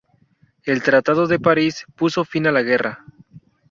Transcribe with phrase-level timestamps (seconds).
[0.65, 3.05] El tratado de París puso fin a la guerra.